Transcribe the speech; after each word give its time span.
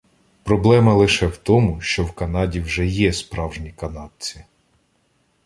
Проблема 0.43 0.93
лише 0.93 1.27
в 1.27 1.37
тому, 1.37 1.81
що 1.81 2.03
в 2.05 2.11
Канаді 2.11 2.61
вже 2.61 2.85
є 2.87 3.13
«справжні» 3.13 3.71
канадці 3.71 4.45